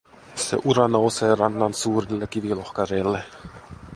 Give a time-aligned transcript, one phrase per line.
[0.45, 3.23] Se ura nousee rannan suurille kivilohkareille.